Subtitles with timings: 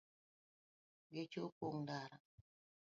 [1.13, 2.17] Geche opong’o ndara